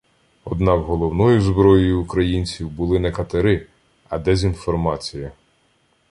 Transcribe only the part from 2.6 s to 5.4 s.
були не катери, а дезінформація.